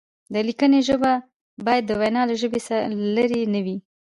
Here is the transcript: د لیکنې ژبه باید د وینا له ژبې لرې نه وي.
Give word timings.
د 0.33 0.35
لیکنې 0.47 0.79
ژبه 0.87 1.13
باید 1.65 1.83
د 1.87 1.91
وینا 2.01 2.21
له 2.29 2.35
ژبې 2.41 2.59
لرې 3.15 3.41
نه 3.53 3.59
وي. 3.65 3.77